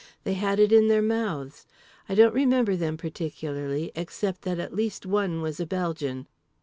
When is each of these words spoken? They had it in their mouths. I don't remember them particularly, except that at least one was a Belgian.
They 0.23 0.33
had 0.33 0.59
it 0.59 0.71
in 0.71 0.87
their 0.87 1.03
mouths. 1.03 1.67
I 2.09 2.15
don't 2.15 2.33
remember 2.33 2.75
them 2.75 2.97
particularly, 2.97 3.91
except 3.93 4.41
that 4.41 4.57
at 4.57 4.73
least 4.73 5.05
one 5.05 5.43
was 5.43 5.59
a 5.59 5.67
Belgian. 5.67 6.25